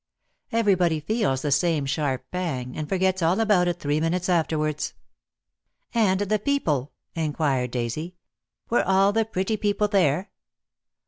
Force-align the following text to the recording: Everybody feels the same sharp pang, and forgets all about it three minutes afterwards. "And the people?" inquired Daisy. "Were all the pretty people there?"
Everybody 0.51 0.99
feels 0.99 1.43
the 1.43 1.51
same 1.51 1.85
sharp 1.85 2.25
pang, 2.31 2.75
and 2.75 2.89
forgets 2.89 3.21
all 3.21 3.39
about 3.39 3.67
it 3.67 3.79
three 3.79 3.99
minutes 3.99 4.29
afterwards. 4.29 4.95
"And 5.93 6.21
the 6.21 6.39
people?" 6.39 6.93
inquired 7.13 7.69
Daisy. 7.69 8.15
"Were 8.71 8.81
all 8.83 9.13
the 9.13 9.25
pretty 9.25 9.57
people 9.57 9.87
there?" 9.87 10.31